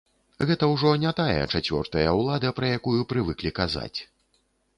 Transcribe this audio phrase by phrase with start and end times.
[0.51, 3.99] Гэта ўжо не тая чацвёртая ўлада, пра якую прывыклі казаць.